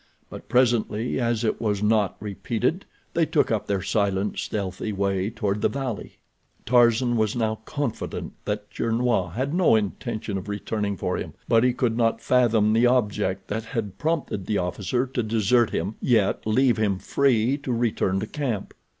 [0.31, 5.61] But presently, as it was not repeated, they took up their silent, stealthy way toward
[5.61, 6.17] the valley.
[6.65, 11.71] Tarzan was now confident that Gernois had no intention of returning for him, but he
[11.71, 16.77] could not fathom the object that had prompted the officer to desert him, yet leave
[16.77, 18.73] him free to return to camp.